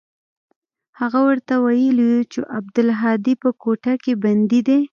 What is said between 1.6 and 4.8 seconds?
ويلي و چې عبدالهادي په کوټه کښې بندي دى.